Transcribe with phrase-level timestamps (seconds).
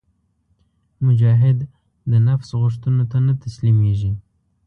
[1.05, 1.57] مجاهد
[2.11, 4.11] د نفس غوښتنو ته نه تسلیمیږي.